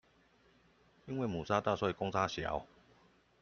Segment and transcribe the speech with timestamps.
[1.05, 2.65] 因為母鯊大，所以公鯊小